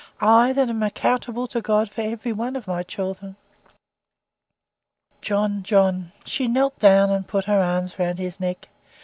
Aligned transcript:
I, 0.19 0.51
that 0.53 0.67
am 0.67 0.81
accountable 0.81 1.45
to 1.45 1.61
God 1.61 1.91
for 1.91 2.01
every 2.01 2.33
one 2.33 2.55
of 2.55 2.65
my 2.67 2.81
children." 2.81 3.35
"John 5.21 5.61
John" 5.61 6.11
she 6.25 6.47
knelt 6.47 6.79
down 6.79 7.11
and 7.11 7.27
put 7.27 7.45
her 7.45 7.61
arms 7.61 7.99
round 7.99 8.17
his 8.17 8.39
neck. 8.39 8.67